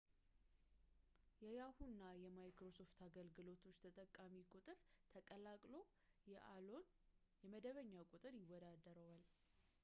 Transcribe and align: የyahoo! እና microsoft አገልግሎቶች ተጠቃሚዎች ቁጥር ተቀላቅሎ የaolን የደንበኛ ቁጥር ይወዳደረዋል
የyahoo! 1.47 1.83
እና 1.87 2.07
microsoft 2.37 2.97
አገልግሎቶች 3.07 3.77
ተጠቃሚዎች 3.83 4.49
ቁጥር 4.59 4.79
ተቀላቅሎ 5.13 5.75
የaolን 6.33 6.87
የደንበኛ 7.53 7.93
ቁጥር 8.15 8.33
ይወዳደረዋል 8.43 9.25